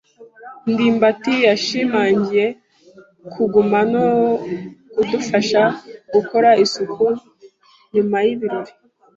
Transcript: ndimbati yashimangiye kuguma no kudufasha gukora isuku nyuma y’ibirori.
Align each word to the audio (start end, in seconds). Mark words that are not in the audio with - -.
ndimbati 0.71 1.33
yashimangiye 1.47 2.45
kuguma 3.33 3.79
no 3.93 4.07
kudufasha 4.93 5.61
gukora 6.13 6.49
isuku 6.63 7.05
nyuma 7.93 8.17
y’ibirori. 8.25 8.73